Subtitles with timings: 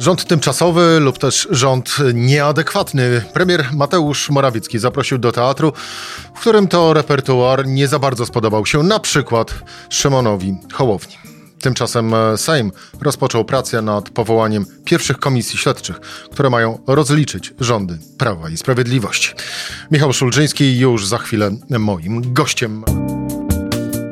[0.00, 3.22] Rząd tymczasowy lub też rząd nieadekwatny.
[3.32, 5.72] Premier Mateusz Morawiecki zaprosił do teatru,
[6.34, 9.54] w którym to repertuar nie za bardzo spodobał się na przykład
[9.90, 11.14] Szymonowi Hołowni.
[11.60, 16.00] Tymczasem Sejm rozpoczął pracę nad powołaniem pierwszych komisji śledczych,
[16.32, 19.34] które mają rozliczyć rządy Prawa i Sprawiedliwości.
[19.90, 22.84] Michał Szulczyński już za chwilę moim gościem.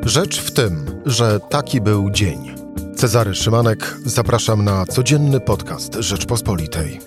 [0.05, 2.58] Rzecz w tym, że taki był dzień.
[2.95, 6.99] Cezary Szymanek, zapraszam na codzienny podcast Rzeczpospolitej.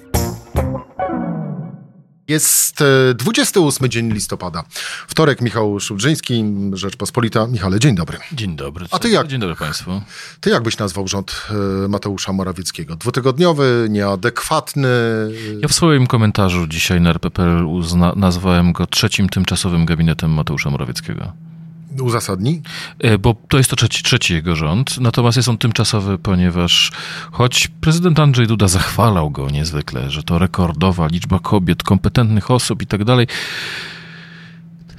[2.28, 4.64] Jest 28 dzień listopada.
[5.08, 7.46] Wtorek, Michał Szulżyński, Rzeczpospolita.
[7.46, 8.18] Michale, dzień dobry.
[8.32, 8.86] Dzień dobry.
[8.90, 9.26] A ty jak?
[9.26, 10.02] Dzień dobry Państwu.
[10.40, 11.46] Ty jak byś nazwał rząd
[11.88, 12.96] Mateusza Morawieckiego?
[12.96, 14.88] Dwutygodniowy, nieadekwatny?
[15.60, 17.66] Ja w swoim komentarzu dzisiaj na RPPL
[18.16, 21.32] nazwałem go trzecim tymczasowym gabinetem Mateusza Morawieckiego.
[22.00, 22.62] Uzasadni?
[23.20, 26.92] Bo to jest to trzeci, trzeci, jego rząd, natomiast jest on tymczasowy, ponieważ
[27.32, 32.86] choć prezydent Andrzej Duda zachwalał go niezwykle, że to rekordowa liczba kobiet, kompetentnych osób i
[32.86, 33.26] tak dalej,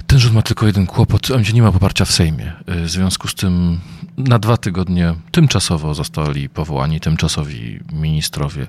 [0.06, 2.52] ten rząd ma tylko jeden kłopot, a nie ma poparcia w Sejmie.
[2.66, 3.80] W związku z tym
[4.18, 8.66] na dwa tygodnie tymczasowo zostali powołani tymczasowi ministrowie,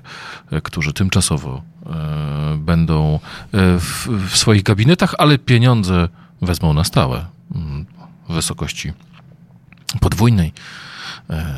[0.62, 1.62] którzy tymczasowo
[2.58, 3.20] będą
[3.52, 6.08] w, w swoich gabinetach, ale pieniądze
[6.42, 7.35] wezmą na stałe
[8.28, 8.92] wysokości
[10.00, 10.52] podwójnej,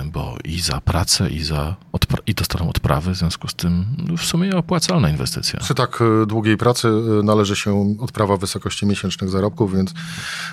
[0.05, 3.87] bo i za pracę, i, za odpra- i dostaną odprawy, w związku z tym
[4.19, 5.61] w sumie opłacalna inwestycja.
[5.61, 6.89] Przy tak długiej pracy
[7.23, 9.95] należy się odprawa w wysokości miesięcznych zarobków, więc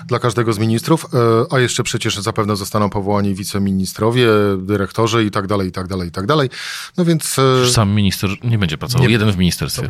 [0.06, 1.06] dla każdego z ministrów,
[1.50, 6.12] a jeszcze przecież zapewne zostaną powołani wiceministrowie, dyrektorzy i tak dalej, i tak dalej, i
[6.12, 6.50] tak dalej.
[6.96, 7.36] No więc...
[7.72, 9.88] Sam minister nie będzie pracował, nie, jeden w ministerstwie.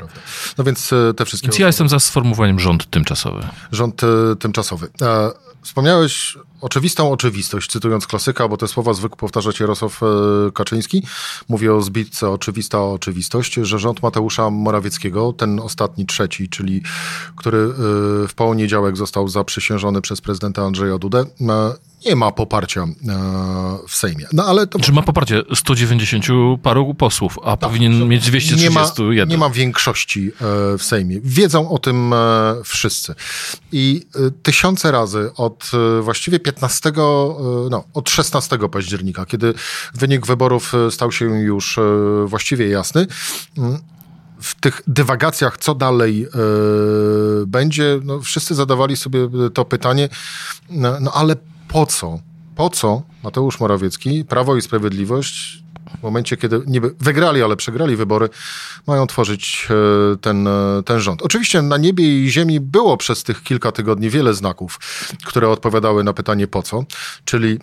[0.58, 1.48] No więc te wszystkie...
[1.48, 3.46] Więc ja jestem za sformułowaniem rząd tymczasowy.
[3.72, 4.00] Rząd
[4.38, 4.88] tymczasowy.
[5.66, 10.00] Wspomniałeś oczywistą oczywistość, cytując klasyka, bo te słowa zwykł powtarzać Jarosław
[10.54, 11.02] Kaczyński.
[11.48, 16.82] Mówię o zbitce oczywista oczywistość, że rząd Mateusza Morawieckiego, ten ostatni, trzeci, czyli
[17.36, 17.68] który
[18.28, 21.24] w poniedziałek został zaprzysiężony przez prezydenta Andrzeja Dudę,
[22.06, 22.86] nie ma poparcia
[23.88, 24.26] w Sejmie.
[24.32, 24.78] No, ale to...
[24.78, 26.26] Czy ma poparcie 190
[26.62, 29.14] paru posłów, a tak, powinien mieć 231?
[29.14, 30.30] Nie ma, nie ma większości
[30.78, 31.20] w Sejmie.
[31.24, 32.14] Wiedzą o tym
[32.64, 33.14] wszyscy.
[33.72, 34.06] I
[34.42, 35.70] tysiące razy od
[36.02, 36.55] właściwie 15,
[37.70, 39.54] no, od 16 października, kiedy
[39.94, 41.78] wynik wyborów stał się już
[42.26, 43.06] właściwie jasny,
[44.40, 50.08] w tych dywagacjach, co dalej yy, będzie, no, wszyscy zadawali sobie to pytanie,
[50.70, 51.36] no, no ale
[51.68, 52.18] po co?
[52.56, 55.65] Po co Mateusz Morawiecki, Prawo i Sprawiedliwość
[56.00, 58.28] w momencie, kiedy niby wygrali, ale przegrali wybory,
[58.86, 59.68] mają tworzyć
[60.20, 60.48] ten,
[60.84, 61.22] ten rząd.
[61.22, 64.78] Oczywiście na niebie i ziemi było przez tych kilka tygodni wiele znaków,
[65.24, 66.84] które odpowiadały na pytanie po co,
[67.24, 67.58] czyli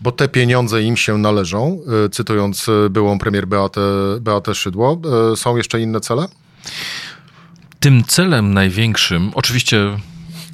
[0.00, 1.80] bo te pieniądze im się należą,
[2.12, 3.80] cytując byłą premier Beatę,
[4.20, 5.00] Beatę Szydło.
[5.36, 6.26] Są jeszcze inne cele?
[7.80, 9.98] Tym celem największym, oczywiście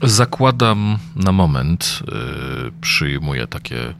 [0.02, 2.00] zakładam na moment,
[2.80, 3.94] przyjmuję takie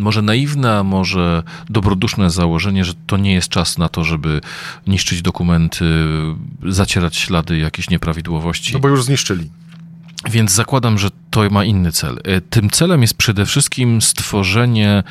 [0.00, 4.40] może naiwne, może dobroduszne założenie, że to nie jest czas na to, żeby
[4.86, 5.84] niszczyć dokumenty,
[6.68, 8.72] zacierać ślady jakichś nieprawidłowości.
[8.72, 9.50] No bo już zniszczyli.
[10.28, 12.20] Więc zakładam, że to ma inny cel.
[12.50, 15.02] Tym celem jest przede wszystkim stworzenie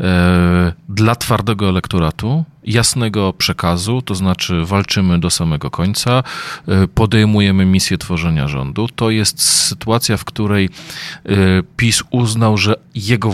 [0.00, 6.22] e, dla twardego elektoratu jasnego przekazu, to znaczy walczymy do samego końca,
[6.68, 8.88] e, podejmujemy misję tworzenia rządu.
[8.88, 10.64] To jest sytuacja, w której
[11.24, 11.30] e,
[11.76, 13.30] PiS uznał, że jego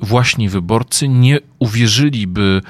[0.00, 2.62] własni, wyborcy nie uwierzyliby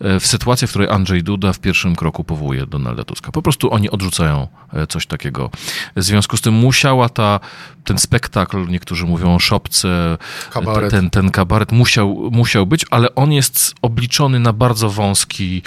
[0.00, 3.32] w sytuację, w której Andrzej Duda w pierwszym kroku powołuje Donalda Tuska.
[3.32, 4.48] Po prostu oni odrzucają
[4.88, 5.50] coś takiego.
[5.96, 7.40] W związku z tym musiała ta,
[7.84, 10.18] ten spektakl, niektórzy mówią o szopce,
[10.50, 10.90] kabaret.
[10.90, 15.62] Ten, ten kabaret musiał, musiał być, ale on jest obliczony na bardzo wąski,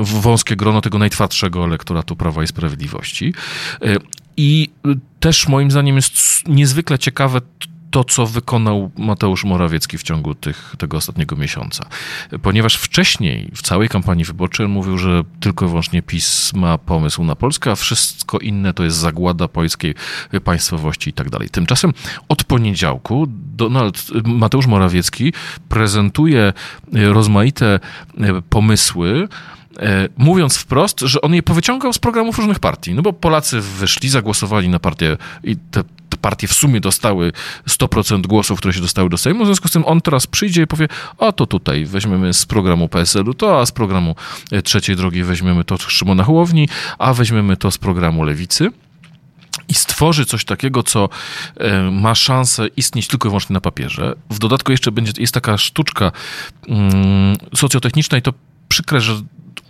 [0.00, 3.34] wąskie grono tego najtwardszego elektoratu Prawa i Sprawiedliwości.
[4.36, 4.70] I
[5.20, 7.40] też moim zdaniem jest niezwykle ciekawe
[7.96, 11.86] to, co wykonał Mateusz Morawiecki w ciągu tych, tego ostatniego miesiąca.
[12.42, 17.36] Ponieważ wcześniej w całej kampanii wyborczej mówił, że tylko i wyłącznie PiS ma pomysł na
[17.36, 19.94] Polskę, a wszystko inne to jest zagłada polskiej
[20.44, 21.50] państwowości i tak dalej.
[21.50, 21.92] Tymczasem
[22.28, 23.26] od poniedziałku
[23.56, 25.32] Donald, Mateusz Morawiecki
[25.68, 26.52] prezentuje
[26.92, 27.80] rozmaite
[28.48, 29.28] pomysły,
[30.16, 32.94] mówiąc wprost, że on je powyciągał z programów różnych partii.
[32.94, 35.82] No bo Polacy wyszli, zagłosowali na partię i te
[36.26, 37.32] partie w sumie dostały
[37.68, 40.66] 100% głosów, które się dostały do Sejmu, w związku z tym on teraz przyjdzie i
[40.66, 40.88] powie,
[41.18, 44.16] a to tutaj weźmiemy z programu PSL-u to, a z programu
[44.64, 46.68] Trzeciej Drogi weźmiemy to Szymona Hołowni,
[46.98, 48.70] a weźmiemy to z programu Lewicy
[49.68, 51.08] i stworzy coś takiego, co
[51.92, 54.14] ma szansę istnieć tylko i wyłącznie na papierze.
[54.30, 56.12] W dodatku jeszcze będzie, jest taka sztuczka,
[57.54, 58.32] socjotechniczna i to
[58.68, 59.22] przykre, że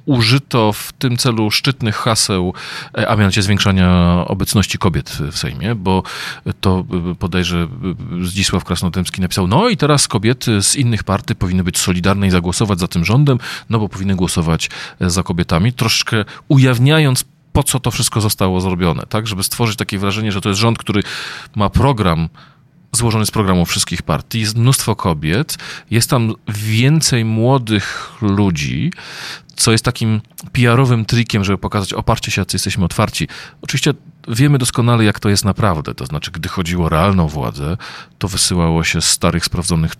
[0.04, 2.54] użyto w tym celu szczytnych haseł,
[2.98, 6.02] e, a mianowicie zwiększania obecności kobiet w Sejmie, bo
[6.60, 7.68] to e, podejrzę
[8.20, 12.30] e, Zdzisław Krasnodębski napisał, no i teraz kobiety z innych partii powinny być solidarne i
[12.30, 13.38] zagłosować za tym rządem,
[13.70, 19.26] no bo powinny głosować za kobietami, troszkę ujawniając po co to wszystko zostało zrobione, tak,
[19.26, 21.02] żeby stworzyć takie wrażenie, że to jest rząd, który
[21.54, 22.28] ma program
[22.96, 25.58] złożony z programów wszystkich partii, jest mnóstwo kobiet,
[25.90, 28.92] jest tam więcej młodych ludzi,
[29.56, 30.20] co jest takim
[30.52, 33.28] PR-owym trikiem, żeby pokazać, oparcie się, jacy jesteśmy otwarci.
[33.62, 33.94] Oczywiście
[34.28, 35.94] wiemy doskonale, jak to jest naprawdę.
[35.94, 37.76] To znaczy, gdy chodziło o realną władzę,
[38.18, 39.92] to wysyłało się starych, sprawdzonych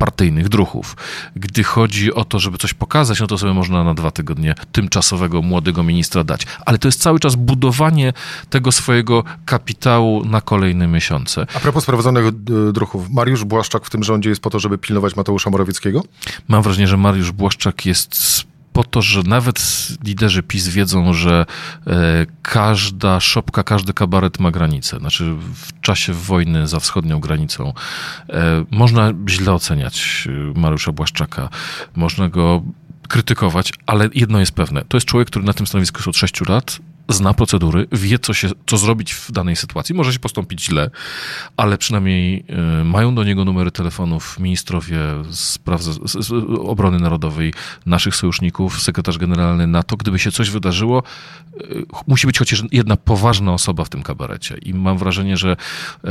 [0.00, 0.96] partyjnych druhów.
[1.36, 5.42] Gdy chodzi o to, żeby coś pokazać, no to sobie można na dwa tygodnie tymczasowego
[5.42, 6.46] młodego ministra dać.
[6.66, 8.12] Ale to jest cały czas budowanie
[8.50, 11.46] tego swojego kapitału na kolejne miesiące.
[11.54, 12.32] A propos sprawdzonych e,
[12.72, 16.02] druhów, Mariusz Błaszczak w tym rządzie jest po to, żeby pilnować Mateusza Morawieckiego?
[16.48, 21.46] Mam wrażenie, że Mariusz Błaszczak jest po to, że nawet liderzy PiS wiedzą, że
[21.86, 24.98] e, każda szopka, każdy kabaret ma granicę.
[24.98, 27.72] Znaczy w czasie wojny za wschodnią granicą
[28.28, 31.48] e, można źle oceniać e, Mariusza Błaszczaka,
[31.96, 32.62] można go
[33.08, 34.84] krytykować, ale jedno jest pewne.
[34.88, 36.78] To jest człowiek, który na tym stanowisku jest od 6 lat,
[37.10, 39.94] zna procedury, wie, co, się, co zrobić w danej sytuacji.
[39.94, 40.90] Może się postąpić źle,
[41.56, 42.44] ale przynajmniej
[42.80, 44.98] y, mają do niego numery telefonów ministrowie
[45.30, 45.80] spraw
[46.58, 47.54] obrony narodowej,
[47.86, 49.96] naszych sojuszników, sekretarz generalny NATO.
[49.96, 51.02] Gdyby się coś wydarzyło,
[51.60, 54.58] y, musi być chociaż jedna poważna osoba w tym kabarecie.
[54.62, 56.08] I mam wrażenie, że y,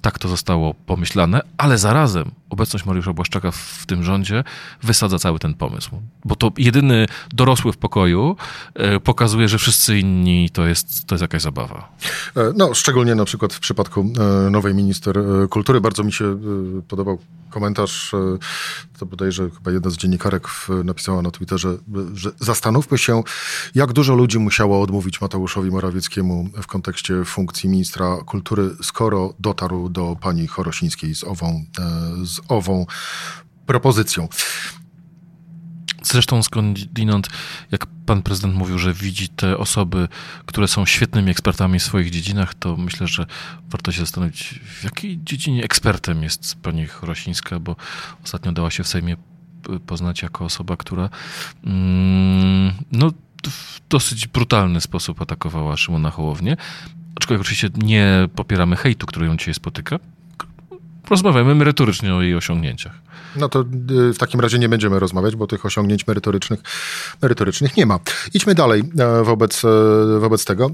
[0.00, 4.44] tak to zostało pomyślane, ale zarazem obecność Mariusza Błaszczaka w tym rządzie
[4.82, 5.90] wysadza cały ten pomysł.
[6.24, 8.36] Bo to jedyny dorosły w pokoju
[9.04, 11.88] pokazuje, że wszyscy inni to jest, to jest jakaś zabawa.
[12.36, 14.12] E, no, szczególnie na przykład w przypadku
[14.46, 15.80] e, nowej minister e, kultury.
[15.80, 16.38] Bardzo mi się
[16.88, 17.18] podobał
[17.50, 18.12] komentarz,
[18.98, 20.48] to bodajże chyba jedna z dziennikarek
[20.84, 21.78] napisała na Twitterze,
[22.14, 23.22] że zastanówmy się,
[23.74, 30.16] jak dużo ludzi musiało odmówić Mateuszowi Morawieckiemu w kontekście funkcji ministra kultury, skoro dotarł do
[30.20, 31.64] pani Chorosińskiej z ową,
[32.24, 32.86] z ową
[33.66, 34.28] propozycją.
[36.04, 37.28] Zresztą skądinąd,
[37.70, 40.08] jak pan prezydent mówił, że widzi te osoby,
[40.46, 43.26] które są świetnymi ekspertami w swoich dziedzinach, to myślę, że
[43.70, 47.76] warto się zastanowić, w jakiej dziedzinie ekspertem jest pani Chorosińska, bo
[48.24, 49.16] ostatnio dała się w Sejmie
[49.86, 51.10] poznać jako osoba, która
[51.64, 53.12] mm, no,
[53.46, 56.56] w dosyć brutalny sposób atakowała Szymona Hołownię.
[57.16, 59.98] Aczkolwiek oczywiście nie popieramy hejtu, który ją dzisiaj spotyka.
[61.12, 62.92] Rozmawiamy merytorycznie o jej osiągnięciach.
[63.36, 66.60] No to y, w takim razie nie będziemy rozmawiać, bo tych osiągnięć merytorycznych,
[67.22, 67.98] merytorycznych nie ma.
[68.34, 69.68] Idźmy dalej e, wobec, e,
[70.20, 70.66] wobec tego.
[70.66, 70.70] E,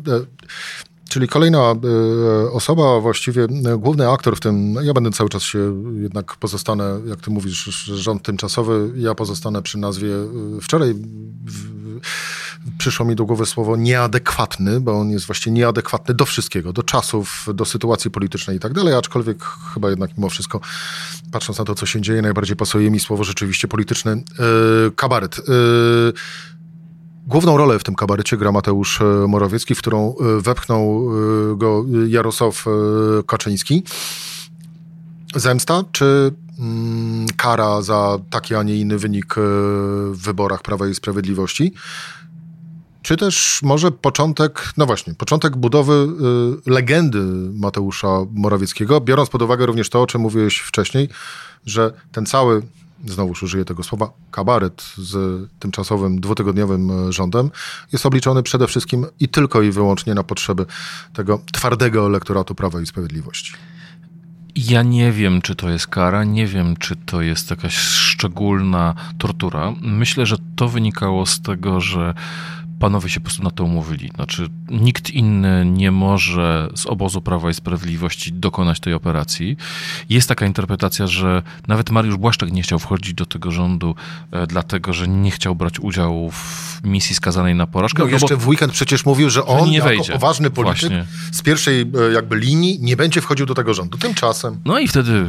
[1.08, 1.74] czyli kolejna
[2.52, 3.46] osoba, właściwie
[3.78, 8.22] główny aktor w tym, ja będę cały czas się jednak pozostanę, jak ty mówisz, rząd
[8.22, 10.08] tymczasowy, ja pozostanę przy nazwie
[10.62, 10.94] wczoraj
[12.78, 17.46] przyszło mi do głowy słowo nieadekwatny, bo on jest właściwie nieadekwatny do wszystkiego, do czasów,
[17.54, 19.44] do sytuacji politycznej i tak dalej, aczkolwiek
[19.74, 20.60] chyba jednak mimo wszystko,
[21.32, 24.22] patrząc na to, co się dzieje, najbardziej pasuje mi słowo rzeczywiście polityczny.
[24.38, 25.38] Yy, kabaret.
[25.38, 26.12] Yy,
[27.28, 31.10] Główną rolę w tym kabarecie gra Mateusz e, Morawiecki, w którą e, wepchnął
[31.52, 32.64] e, go Jarosław
[33.26, 33.82] Kaczyński.
[35.34, 39.34] Zemsta czy mm, kara za taki, a nie inny wynik
[40.12, 41.72] w wyborach Prawa i Sprawiedliwości?
[43.08, 45.92] Czy też może początek, no właśnie, początek budowy
[46.66, 47.20] y, legendy
[47.54, 51.08] Mateusza Morawieckiego, biorąc pod uwagę również to, o czym mówiłeś wcześniej,
[51.66, 52.62] że ten cały,
[53.06, 57.50] znowu użyję tego słowa, kabaret z tymczasowym dwutygodniowym rządem
[57.92, 60.66] jest obliczony przede wszystkim i tylko i wyłącznie na potrzeby
[61.12, 63.52] tego twardego elektoratu Prawa i Sprawiedliwości.
[64.56, 69.74] Ja nie wiem, czy to jest kara, nie wiem, czy to jest jakaś szczególna tortura.
[69.82, 72.14] Myślę, że to wynikało z tego, że
[72.78, 74.10] panowie się po prostu na to umówili.
[74.14, 79.56] Znaczy, nikt inny nie może z obozu Prawa i Sprawiedliwości dokonać tej operacji.
[80.08, 83.94] Jest taka interpretacja, że nawet Mariusz Błaszczak nie chciał wchodzić do tego rządu,
[84.32, 87.98] e, dlatego że nie chciał brać udziału w misji skazanej na porażkę.
[87.98, 90.02] No, no jeszcze w weekend przecież mówił, że on, nie wejdzie.
[90.02, 91.04] jako poważny polityk Właśnie.
[91.32, 93.98] z pierwszej e, jakby linii, nie będzie wchodził do tego rządu.
[93.98, 94.60] Tymczasem.
[94.64, 95.24] No i wtedy,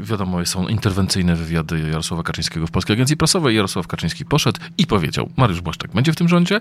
[0.00, 3.56] wiadomo, są interwencyjne wywiady Jarosława Kaczyńskiego w Polskiej Agencji Prasowej.
[3.56, 6.60] Jarosław Kaczyński poszedł i powiedział, Mariusz Błaszczak będzie w tym rządzie,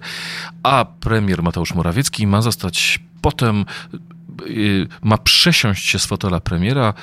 [0.63, 3.65] a premier Mateusz Morawiecki ma zostać potem
[4.48, 6.93] y, ma przesiąść się z fotela premiera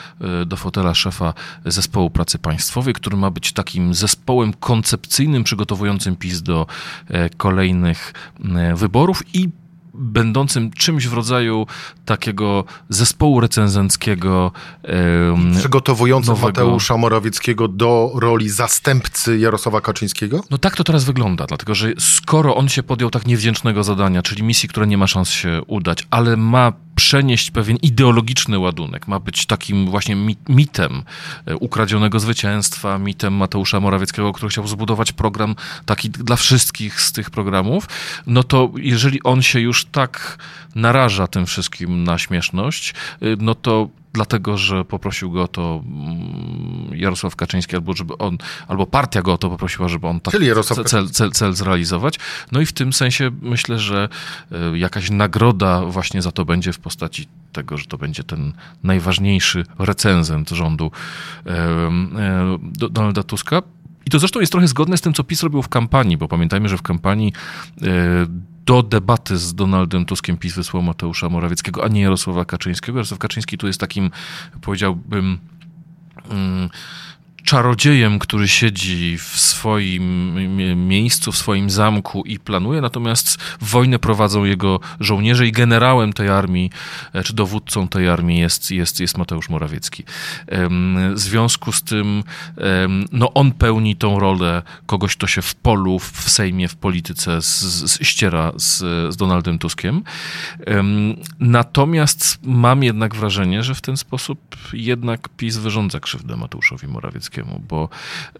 [0.42, 6.42] y, do fotela szefa zespołu pracy państwowej, który ma być takim zespołem koncepcyjnym, przygotowującym PiS
[6.42, 6.66] do
[7.08, 8.12] e, kolejnych
[8.44, 9.48] e, wyborów i
[9.98, 11.66] będącym czymś w rodzaju
[12.04, 14.52] takiego zespołu recenzenckiego.
[15.58, 16.46] Przygotowującym nowego.
[16.46, 20.44] Mateusza Morawieckiego do roli zastępcy Jarosława Kaczyńskiego?
[20.50, 24.42] No tak to teraz wygląda, dlatego że skoro on się podjął tak niewdzięcznego zadania, czyli
[24.42, 29.46] misji, która nie ma szans się udać, ale ma przenieść pewien ideologiczny ładunek, ma być
[29.46, 30.16] takim właśnie
[30.48, 31.02] mitem
[31.46, 35.54] e, ukradzionego zwycięstwa, mitem Mateusza Morawieckiego, który chciał zbudować program
[35.86, 37.86] taki dla wszystkich z tych programów,
[38.26, 40.38] no to jeżeli on się już tak
[40.74, 46.98] naraża tym wszystkim na śmieszność, y, no to dlatego, że poprosił go o to mm,
[46.98, 48.38] Jarosław Kaczyński, albo żeby on,
[48.68, 50.32] albo partia go o to poprosiła, żeby on tak
[50.84, 52.18] cel, cel, cel zrealizować.
[52.52, 54.08] No i w tym sensie myślę, że
[54.74, 59.64] y, jakaś nagroda właśnie za to będzie w postaci tego, że to będzie ten najważniejszy
[59.78, 60.90] recenzent rządu
[61.46, 62.58] e, e,
[62.90, 63.62] Donalda Tuska.
[64.06, 66.68] I to zresztą jest trochę zgodne z tym, co PiS robił w kampanii, bo pamiętajmy,
[66.68, 67.32] że w kampanii
[67.82, 67.86] e,
[68.68, 72.98] do debaty z Donaldem Tuskiem PiS wysłał Mateusza Morawieckiego, a nie Jarosława Kaczyńskiego.
[72.98, 74.10] Jarosław Kaczyński tu jest takim,
[74.60, 75.38] powiedziałbym,
[76.30, 76.70] mm,
[77.48, 80.34] czarodziejem, który siedzi w swoim
[80.88, 86.70] miejscu, w swoim zamku i planuje, natomiast wojnę prowadzą jego żołnierze i generałem tej armii,
[87.12, 90.04] e, czy dowódcą tej armii jest, jest, jest Mateusz Morawiecki.
[91.14, 92.24] W związku z tym,
[93.12, 97.60] no on pełni tą rolę kogoś, kto się w polu, w Sejmie, w polityce z,
[97.60, 98.78] z, ściera z,
[99.14, 100.02] z Donaldem Tuskiem.
[101.40, 107.37] Natomiast mam jednak wrażenie, że w ten sposób jednak PiS wyrządza krzywdę Mateuszowi Morawieckiemu
[107.68, 107.88] bo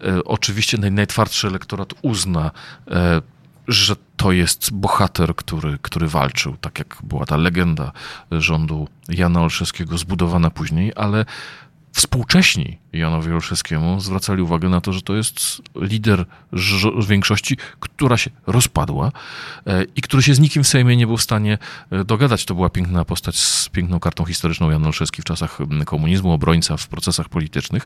[0.01, 2.51] e, oczywiście naj, najtwardszy elektorat uzna,
[2.91, 3.21] e,
[3.67, 7.91] że to jest bohater, który, który walczył, tak jak była ta legenda
[8.31, 11.25] rządu Jana Olszewskiego zbudowana później, ale
[11.93, 16.25] współcześni Janowi Olszewskiemu zwracali uwagę na to, że to jest lider
[17.07, 19.11] większości, która się rozpadła
[19.67, 21.57] e, i który się z nikim w Sejmie nie był w stanie
[21.91, 22.45] e, dogadać.
[22.45, 26.87] To była piękna postać z piękną kartą historyczną Jan Olszewski w czasach komunizmu, obrońca w
[26.87, 27.83] procesach politycznych,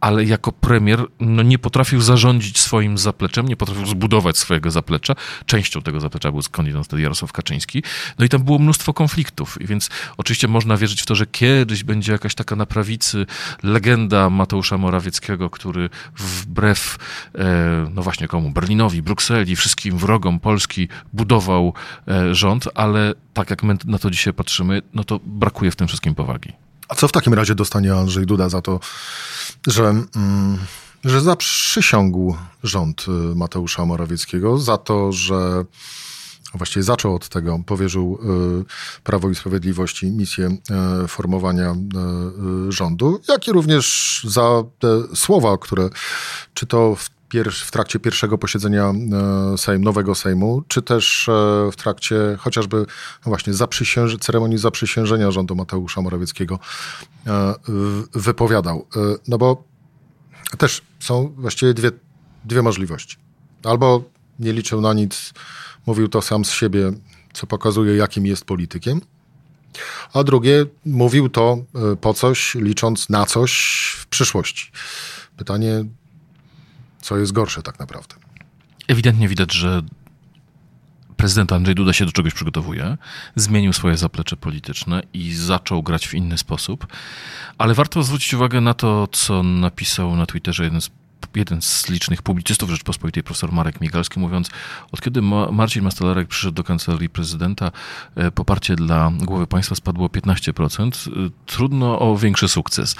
[0.00, 5.14] ale jako premier no, nie potrafił zarządzić swoim zapleczem, nie potrafił zbudować swojego zaplecza.
[5.46, 7.82] Częścią tego zaplecza był skądinąd wtedy Jarosław Kaczyński.
[8.18, 9.60] No i tam było mnóstwo konfliktów.
[9.60, 13.26] I więc oczywiście można wierzyć w to, że kiedyś będzie jakaś taka na prawicy
[13.62, 16.98] legenda Mateusza Morawieckiego, który wbrew,
[17.34, 21.72] e, no właśnie komu, Berlinowi, Brukseli, wszystkim wrogom Polski budował
[22.08, 25.88] e, rząd, ale tak jak my na to dzisiaj patrzymy, no to brakuje w tym
[25.88, 26.52] wszystkim powagi.
[26.88, 28.80] A co w takim razie dostanie Andrzej Duda za to,
[29.66, 30.58] że, mm,
[31.04, 35.64] że zaprzysiągł rząd y, Mateusza Morawieckiego, za to, że
[36.54, 38.18] właściwie zaczął od tego, powierzył
[38.60, 40.56] y, Prawo i Sprawiedliwości misję
[41.04, 41.72] y, formowania
[42.68, 45.90] y, rządu, jak i również za te słowa, które
[46.54, 47.14] czy to w
[47.50, 48.92] w trakcie pierwszego posiedzenia
[49.56, 51.30] Sejm, nowego Sejmu, czy też
[51.72, 56.58] w trakcie chociażby no właśnie zaprzysięży, ceremonii zaprzysiężenia rządu Mateusza Morawieckiego
[58.12, 58.86] wypowiadał.
[59.28, 59.64] No bo
[60.58, 61.90] też są właściwie dwie,
[62.44, 63.16] dwie możliwości.
[63.64, 64.02] Albo
[64.38, 65.32] nie liczył na nic
[65.86, 66.92] Mówił to sam z siebie,
[67.32, 69.00] co pokazuje, jakim jest politykiem.
[70.12, 71.58] A drugie, mówił to
[71.92, 73.52] e, po coś, licząc na coś
[74.00, 74.70] w przyszłości.
[75.36, 75.84] Pytanie,
[77.00, 78.14] co jest gorsze tak naprawdę?
[78.88, 79.82] Ewidentnie widać, że
[81.16, 82.96] prezydent Andrzej Duda się do czegoś przygotowuje,
[83.36, 86.86] zmienił swoje zaplecze polityczne i zaczął grać w inny sposób.
[87.58, 90.90] Ale warto zwrócić uwagę na to, co napisał na Twitterze jeden z
[91.34, 94.50] jeden z licznych publicystów Rzeczpospolitej, profesor Marek Migalski, mówiąc,
[94.92, 97.70] od kiedy Marcin Mastalerek przyszedł do kancelarii prezydenta,
[98.16, 101.08] e, poparcie dla głowy państwa spadło 15%.
[101.08, 102.96] E, trudno o większy sukces.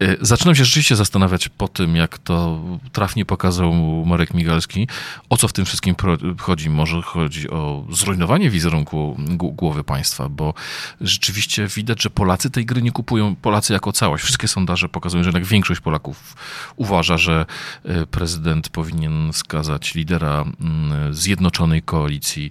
[0.00, 2.60] E, zaczynam się rzeczywiście zastanawiać po tym, jak to
[2.92, 3.72] trafnie pokazał
[4.06, 4.88] Marek Migalski,
[5.28, 5.94] o co w tym wszystkim
[6.38, 6.70] chodzi.
[6.70, 10.54] Może chodzi o zrujnowanie wizerunku głowy państwa, bo
[11.00, 13.36] rzeczywiście widać, że Polacy tej gry nie kupują.
[13.36, 14.24] Polacy jako całość.
[14.24, 16.36] Wszystkie sondaże pokazują, że jednak większość Polaków
[16.76, 17.46] uważa, że
[17.84, 22.50] e, prezydent powinien skazać lidera mm, zjednoczonej koalicji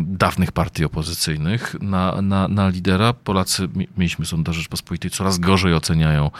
[0.00, 3.12] dawnych partii opozycyjnych na, na, na lidera.
[3.12, 6.30] Polacy, mieliśmy sondaże Rzeczpospolitej, coraz gorzej oceniają oceniają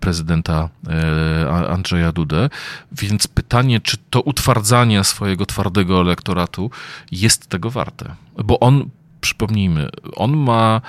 [0.00, 2.50] prezydenta e, Andrzeja Dudę.
[2.92, 6.70] Więc pytanie, czy to utwardzanie swojego twardego elektoratu
[7.12, 8.14] jest tego warte?
[8.44, 8.88] Bo on,
[9.20, 10.80] przypomnijmy, on ma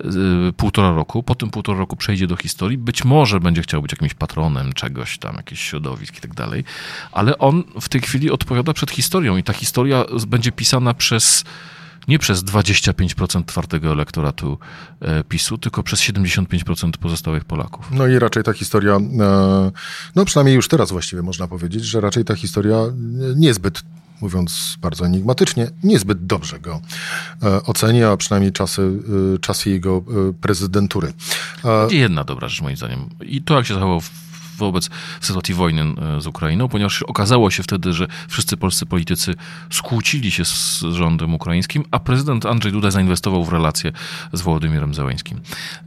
[0.00, 3.92] e, półtora roku, po tym półtora roku przejdzie do historii, być może będzie chciał być
[3.92, 6.64] jakimś patronem czegoś tam, jakichś środowisk i tak dalej,
[7.12, 11.44] ale on w tej chwili odpowiada przed historią i ta historia będzie pisana przez
[12.08, 14.58] nie przez 25% twardego elektoratu
[15.00, 17.88] e, PiSu, tylko przez 75% pozostałych Polaków.
[17.90, 19.00] No i raczej ta historia, e,
[20.14, 22.78] no przynajmniej już teraz właściwie można powiedzieć, że raczej ta historia
[23.36, 23.82] niezbyt
[24.20, 26.80] mówiąc bardzo enigmatycznie, niezbyt dobrze go
[27.66, 29.02] ocenia, a przynajmniej czasy,
[29.40, 30.04] czasy jego
[30.40, 31.12] prezydentury.
[31.90, 33.08] Jedna dobra rzecz moim zdaniem.
[33.20, 34.00] I to, jak się zachował
[34.58, 34.90] wobec
[35.20, 39.34] sytuacji wojny e, z Ukrainą, ponieważ okazało się wtedy, że wszyscy polscy politycy
[39.70, 43.92] skłócili się z rządem ukraińskim, a prezydent Andrzej Duda zainwestował w relacje
[44.32, 45.40] z Wołodymirem Zełeńskim.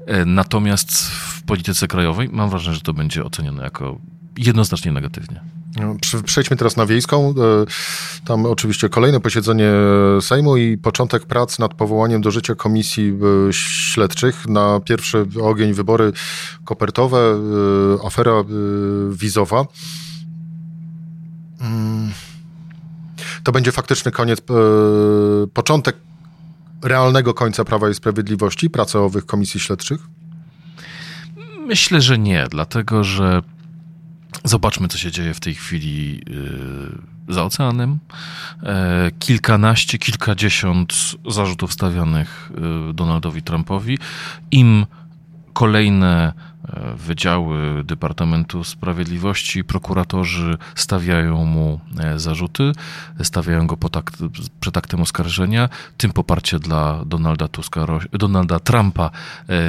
[0.08, 4.00] E, natomiast w polityce krajowej mam wrażenie, że to będzie ocenione jako
[4.38, 5.42] jednoznacznie negatywnie.
[5.76, 7.30] No, przejdźmy teraz na wiejską.
[7.30, 7.34] E,
[8.26, 9.72] tam oczywiście kolejne posiedzenie
[10.22, 13.14] Sejmu i początek prac nad powołaniem do życia komisji
[13.50, 16.12] e, śledczych na pierwszy ogień wybory
[16.66, 18.44] kopertowe, e, afera
[19.12, 19.66] wizowa.
[21.62, 22.12] Mm.
[23.44, 24.42] To będzie faktyczny koniec,
[25.54, 25.96] początek
[26.84, 30.00] realnego końca Prawa i Sprawiedliwości, pracy owych komisji śledczych?
[31.68, 33.42] Myślę, że nie, dlatego że
[34.44, 36.22] Zobaczmy, co się dzieje w tej chwili
[37.30, 38.00] y, za oceanem.
[38.64, 40.94] E, kilkanaście, kilkadziesiąt
[41.30, 42.52] zarzutów stawianych
[42.90, 43.98] y, Donaldowi Trumpowi.
[44.52, 44.86] Im
[45.56, 46.34] kolejne
[46.68, 52.72] e, wydziały Departamentu Sprawiedliwości, prokuratorzy stawiają mu e, zarzuty,
[53.24, 54.16] stawiają go pod akt,
[54.60, 59.12] przed aktem oskarżenia, tym poparcie dla Donalda Tuska, Donalda Trumpa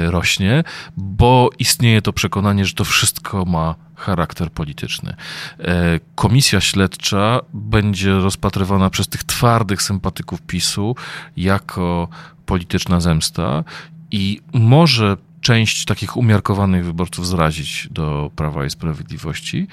[0.07, 0.63] rośnie,
[0.97, 5.15] bo istnieje to przekonanie, że to wszystko ma charakter polityczny.
[5.59, 10.95] E, komisja śledcza będzie rozpatrywana przez tych twardych sympatyków PiSu
[11.37, 12.07] jako
[12.45, 13.63] polityczna zemsta
[14.11, 15.17] i może
[15.47, 19.67] część takich umiarkowanych wyborców zrazić do Prawa i Sprawiedliwości.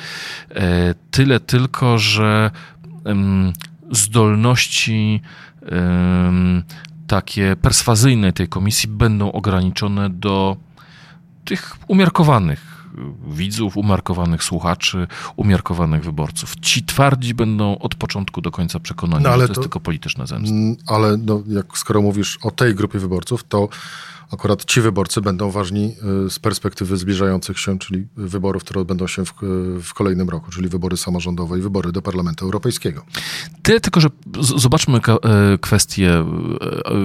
[0.50, 2.50] E, tyle tylko, że
[3.90, 5.20] zdolności
[7.06, 10.56] takie perswazyjne tej komisji będą ograniczone do
[11.44, 12.86] tych umiarkowanych
[13.28, 16.56] widzów, umarkowanych słuchaczy, umiarkowanych wyborców.
[16.56, 20.26] Ci twardzi będą od początku do końca przekonani, no, że to, to jest tylko polityczna
[20.26, 20.54] zemsta.
[20.54, 23.68] Mm, ale no, jak skoro mówisz o tej grupie wyborców, to
[24.32, 29.24] akurat ci wyborcy będą ważni y, z perspektywy zbliżających się, czyli wyborów, które odbędą się
[29.24, 29.32] w,
[29.82, 33.04] w kolejnym roku, czyli wybory samorządowe i wybory do Parlamentu Europejskiego.
[33.62, 34.08] Tyle tylko, że
[34.40, 36.24] zobaczmy e, kwestię e,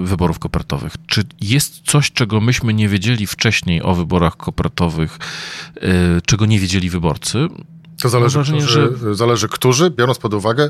[0.03, 0.93] wyborów kopertowych.
[1.08, 5.17] Czy jest coś, czego myśmy nie wiedzieli wcześniej o wyborach kopertowych,
[5.75, 7.47] e, czego nie wiedzieli wyborcy?
[8.01, 9.15] To zależy, wrażenie, którzy, że...
[9.15, 10.69] zależy którzy, biorąc pod uwagę,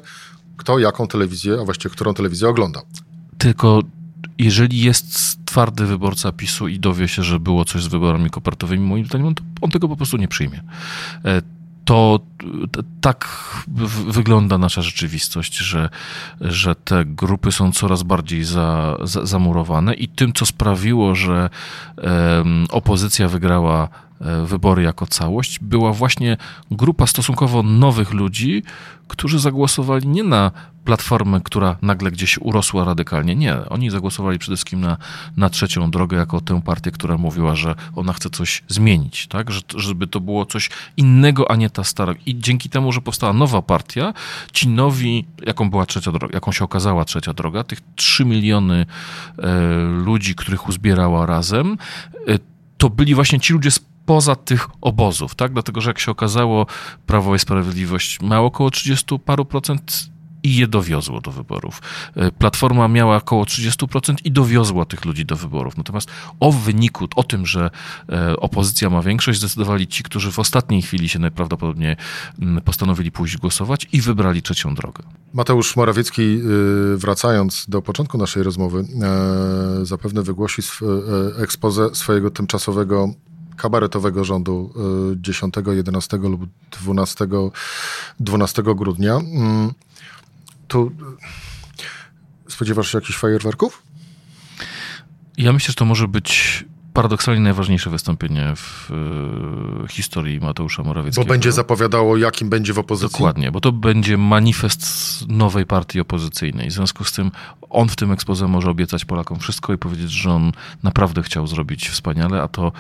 [0.58, 2.82] kto jaką telewizję, a właściwie którą telewizję ogląda.
[3.38, 3.82] Tylko
[4.40, 9.06] jeżeli jest twardy wyborca PiSu i dowie się, że było coś z wyborami kopertowymi, moim
[9.06, 10.62] zdaniem on, on tego po prostu nie przyjmie.
[11.26, 11.42] E,
[11.86, 12.20] to
[13.02, 13.28] tak
[14.08, 15.90] wygląda nasza rzeczywistość, że,
[16.42, 21.50] że te grupy są coraz bardziej za, za, zamurowane i tym, co sprawiło, że
[21.98, 23.90] um, opozycja wygrała
[24.22, 26.38] E, wybory jako całość, była właśnie
[26.72, 28.64] grupa stosunkowo nowych ludzi,
[29.10, 30.52] którzy zagłosowali nie na
[30.86, 33.36] platformę, która nagle gdzieś urosła radykalnie.
[33.36, 34.98] Nie, oni zagłosowali przede wszystkim na,
[35.38, 39.52] na trzecią drogę, jako tę partię, która mówiła, że ona chce coś zmienić, tak?
[39.52, 42.14] Że, żeby to było coś innego, a nie ta stara.
[42.26, 44.14] I dzięki temu, że powstała nowa partia,
[44.54, 48.86] ci nowi, jaką była trzecia droga, jaką się okazała trzecia droga, tych trzy miliony
[49.38, 49.52] e,
[50.06, 51.78] ludzi, których uzbierała razem,
[52.28, 52.40] e,
[52.78, 55.54] to byli właśnie ci ludzie z spoza tych obozów, tak?
[55.54, 56.66] Dlatego, że jak się okazało,
[57.06, 60.10] Prawo i Sprawiedliwość ma około 30 paru procent
[60.44, 61.82] i je dowiozło do wyborów.
[62.16, 65.78] E, Platforma miała około 30% i dowiozła tych ludzi do wyborów.
[65.78, 67.70] Natomiast o wyniku, o tym, że
[68.10, 71.96] e, opozycja ma większość, zdecydowali ci, którzy w ostatniej chwili się najprawdopodobniej
[72.66, 75.04] postanowili pójść głosować i wybrali trzecią drogę.
[75.34, 80.62] Mateusz Morawiecki, y, wracając do początku naszej rozmowy, e, zapewne wygłosi
[81.38, 83.14] ekspozę swojego tymczasowego
[83.60, 84.74] kabaretowego rządu
[85.16, 86.42] 10, y, 11 lub
[86.72, 87.28] 12,
[88.20, 89.16] 12 grudnia.
[89.16, 89.74] Mm,
[90.68, 90.92] tu
[92.48, 93.84] y, spodziewasz się jakichś fajerwerków?
[95.38, 101.26] Ja myślę, że to może być paradoksalnie najważniejsze wystąpienie w e, historii Mateusza Morawieckiego.
[101.26, 103.12] Bo będzie zapowiadało, jakim będzie w opozycji?
[103.12, 104.84] Dokładnie, bo to będzie manifest
[105.28, 106.70] nowej partii opozycyjnej.
[106.70, 107.32] W związku z tym
[107.70, 110.52] on w tym ekspoze może obiecać Polakom wszystko i powiedzieć, że on
[110.84, 112.72] naprawdę chciał zrobić wspaniale, a to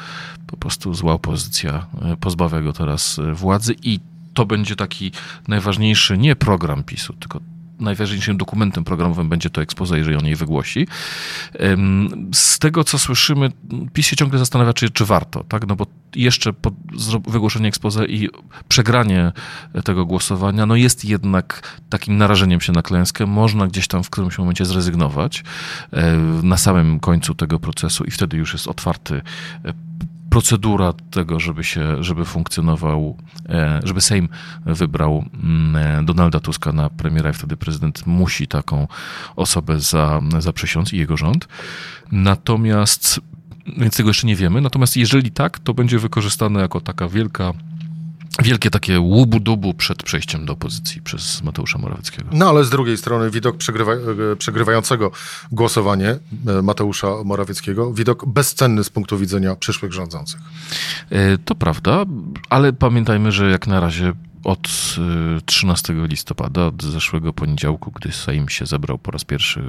[0.47, 3.99] po prostu zła opozycja e, pozbawia go teraz e, władzy i
[4.33, 5.11] to będzie taki
[5.47, 7.39] najważniejszy nie program PiSu, tylko
[7.79, 10.87] najważniejszym dokumentem programowym będzie to ekspoze, jeżeli on jej wygłosi.
[12.33, 13.51] Z tego, co słyszymy,
[13.93, 15.67] PiS się ciągle zastanawia, czy, czy warto, tak?
[15.67, 16.71] No bo jeszcze po
[17.27, 18.29] wygłoszenie ekspoze i
[18.67, 19.31] przegranie
[19.83, 23.25] tego głosowania, no jest jednak takim narażeniem się na klęskę.
[23.25, 25.43] Można gdzieś tam w którymś momencie zrezygnować
[25.93, 29.21] e, na samym końcu tego procesu i wtedy już jest otwarty
[29.65, 29.73] e,
[30.29, 33.17] procedura tego, żeby się, żeby funkcjonował,
[33.49, 34.29] e, żeby Sejm
[34.65, 38.87] wybrał mm, Donalda Tuska na premiera i wtedy prezydent musi taką
[39.35, 41.47] osobę za, zaprzysiąc i jego rząd.
[42.11, 43.21] Natomiast,
[43.77, 47.53] więc tego jeszcze nie wiemy, natomiast jeżeli tak, to będzie wykorzystane jako taka wielka
[48.41, 52.29] wielkie takie łubu-dubu przed przejściem do opozycji przez Mateusza Morawieckiego.
[52.33, 55.11] No ale z drugiej strony widok przegrywa, e, przegrywającego
[55.51, 56.09] głosowanie
[56.47, 60.39] e, Mateusza Morawieckiego, widok bezcenny z punktu widzenia przyszłych rządzących.
[61.09, 62.05] E, to prawda,
[62.49, 64.69] ale pamiętajmy, że jak na razie od
[65.45, 69.63] 13 listopada, od zeszłego poniedziałku, gdy Sejm się zebrał po raz pierwszy,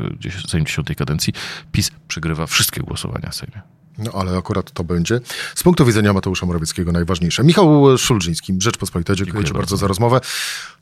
[0.49, 1.33] Sejm 10 kadencji,
[1.73, 3.80] PiS przegrywa wszystkie głosowania w Sejmie.
[3.99, 5.21] No ale akurat to będzie
[5.55, 7.45] z punktu widzenia Mateusza Morawieckiego najważniejsze.
[7.45, 10.21] Michał Szulżyński, Rzeczpospolita, dziękuję, dziękuję Ci bardzo za rozmowę.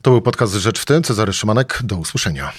[0.01, 1.03] To był podcast Rzecz w tym.
[1.03, 2.51] Cezary Szymanek, do usłyszenia.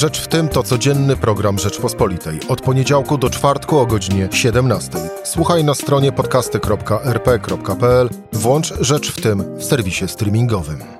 [0.00, 2.40] Rzecz w tym to codzienny program Rzeczpospolitej.
[2.48, 4.90] Od poniedziałku do czwartku o godzinie 17.
[5.24, 8.08] Słuchaj na stronie podcasty.rp.pl.
[8.32, 10.99] Włącz Rzecz w tym w serwisie streamingowym.